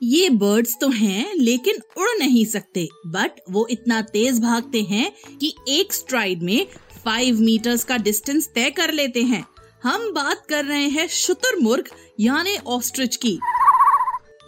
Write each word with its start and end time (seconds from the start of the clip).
ये 0.00 0.28
बर्ड्स 0.30 0.76
तो 0.80 0.88
हैं, 0.88 1.34
लेकिन 1.34 1.80
उड़ 1.98 2.08
नहीं 2.18 2.44
सकते। 2.44 2.88
बट 3.06 3.40
वो 3.50 3.66
इतना 3.70 4.00
तेज 4.02 4.38
भागते 4.40 4.80
हैं 4.82 5.10
कि 5.38 5.54
एक 5.68 5.92
स्ट्राइड 5.92 6.42
में 6.42 6.66
फाइव 7.04 7.40
मीटर्स 7.40 7.84
का 7.84 7.96
डिस्टेंस 7.98 8.48
तय 8.54 8.70
कर 8.70 8.92
लेते 8.92 9.22
हैं। 9.22 9.44
हम 9.82 10.10
बात 10.12 10.44
कर 10.48 10.64
रहे 10.64 10.88
हैं 10.88 11.06
शुतुरमुर्ग 11.08 11.88
यानी 12.20 12.56
ऑस्ट्रिच 12.68 13.16
की। 13.16 13.38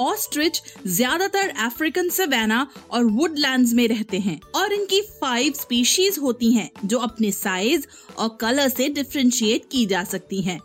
ऑस्ट्रिच 0.00 0.60
ज़्यादातर 0.86 1.48
अफ्रीकन 1.64 2.08
सवेना 2.08 2.66
और 2.90 3.04
वुडलैंड्स 3.06 3.72
में 3.72 3.86
रहते 3.88 4.18
हैं 4.18 4.40
और 4.54 4.72
इनकी 4.72 5.00
फाइव 5.20 5.52
स्पीशीज 5.52 6.18
होती 6.18 6.52
हैं, 6.52 6.70
जो 6.84 6.98
अपने 6.98 7.30
साइज़ 7.32 7.86
और 8.18 8.36
कलर 8.40 8.68
से 8.68 8.88
डिफ्रेंशिएट 8.90 9.68
की 9.72 9.84
जा 9.86 10.02
सकती 10.04 10.40
हैं। 10.42 10.60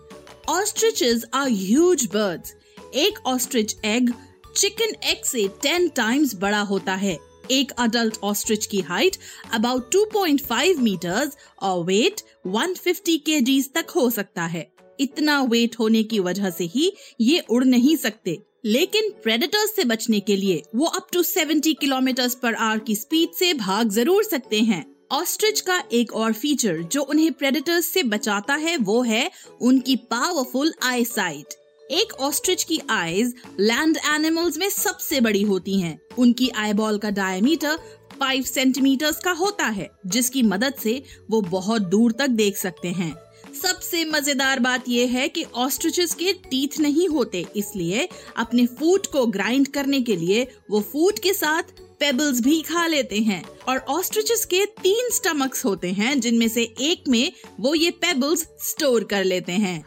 ऑस्ट्रिचेस 0.49 1.25
आर 1.33 1.49
ह्यूज 1.49 2.07
बर्ड्स 2.13 2.53
एक 2.95 3.19
ऑस्ट्रिच 3.27 3.75
एग 3.85 4.13
चिकन 4.57 4.93
एग 5.03 5.23
से 5.25 5.47
टेन 5.63 5.87
टाइम्स 5.89 6.33
बड़ा 6.35 6.59
होता 6.59 6.93
है। 6.95 7.17
एक 7.51 7.71
अडल्ट 7.79 8.17
ऑस्ट्रिच 8.23 8.65
की 8.65 8.79
हाइट 8.81 9.17
अबाउट 9.53 9.91
2.5 9.91 10.79
मीटर्स 10.79 11.37
और 11.61 11.83
वेट 11.83 12.21
150 12.47 13.17
केजीज 13.17 13.69
तक 13.73 13.89
हो 13.89 14.09
सकता 14.09 14.45
है। 14.45 14.65
इतना 14.99 15.41
वेट 15.43 15.77
होने 15.79 16.01
की 16.03 16.19
वजह 16.19 16.49
से 16.49 16.63
ही 16.65 16.91
ये 17.21 17.43
उड़ 17.49 17.63
नहीं 17.63 17.95
सकते। 17.95 18.37
लेकिन 18.65 19.09
प्रेडेटर्स 19.23 19.75
से 19.75 19.83
बचने 19.83 20.19
के 20.19 20.35
लिए 20.35 20.61
वो 20.75 20.85
up 20.85 21.07
to 21.13 21.23
70 21.23 21.73
kilometer 21.73 22.29
per 22.43 22.55
hour 22.55 22.79
की 22.79 22.95
स्पीड 22.95 23.35
से 23.35 23.53
भाग 23.53 23.89
ज़रूर 23.89 24.23
सकते 24.23 24.61
हैं। 24.61 24.85
ऑस्ट्रिच 25.11 25.61
का 25.61 25.81
एक 25.91 26.13
और 26.13 26.33
फीचर 26.33 26.81
जो 26.83 27.01
उन्हें 27.01 27.31
प्रेडेटर्स 27.33 27.85
से 27.85 28.03
बचाता 28.05 28.55
है 28.55 28.75
वो 28.79 29.01
है 29.03 29.29
उनकी 29.61 29.95
पावरफुल 30.09 30.73
आई 30.83 31.05
साइट 31.05 31.53
एक 31.91 32.13
ऑस्ट्रिच 32.13 32.63
की 32.63 32.79
आईज 32.89 33.33
लैंड 33.59 33.97
एनिमल्स 34.05 34.57
में 34.57 34.69
सबसे 34.69 35.19
बड़ी 35.21 35.41
होती 35.41 35.79
हैं। 35.79 35.99
उनकी 36.17 36.49
आईबॉल 36.49 36.97
का 36.97 37.09
डायमीटर 37.09 37.77
5 38.19 38.45
सेंटीमीटर 38.45 39.11
का 39.23 39.31
होता 39.31 39.65
है, 39.65 39.89
जिसकी 40.05 40.41
मदद 40.43 40.73
से 40.73 41.01
वो 41.31 41.41
बहुत 41.41 41.81
दूर 41.81 42.11
तक 42.11 42.27
देख 42.27 42.57
सकते 42.57 42.87
हैं। 42.87 43.13
सबसे 43.61 44.03
मज़ेदार 44.05 44.59
बात 44.59 44.89
यह 44.89 45.11
है 45.11 45.27
कि 45.29 45.43
ऑस्ट्रिचेस 45.55 46.13
के 46.13 46.33
टीथ 46.33 46.79
नहीं 46.79 47.07
होते, 47.09 47.45
इसलिए 47.55 48.07
अपने 48.37 48.65
फ़ूड 48.67 49.07
को 49.07 49.25
ग्राइंड 49.27 49.67
करने 49.67 50.01
के 50.01 50.15
लिए 50.15 50.47
वो 50.71 50.81
फ़ूड 50.81 51.19
के 51.19 51.33
साथ 51.33 51.79
पेबल्स 51.99 52.41
भी 52.41 52.61
खा 52.61 52.85
लेते 52.87 53.19
हैं। 53.19 53.43
और 53.69 53.77
ऑस्ट्रिचेस 53.89 54.45
के 54.45 54.65
तीन 54.83 55.09
स्टमक्स 55.09 55.65
होते 55.65 55.91
हैं, 55.91 56.19
जिनमें 56.19 56.47
से 56.47 56.63
एक 56.63 57.07
में 57.09 57.31
वो 57.59 57.73
ये 57.75 57.91
पेबल्स 57.91 58.47
स्टोर 58.61 59.03
कर 59.03 59.23
लेते 59.23 59.51
हैं। 59.51 59.83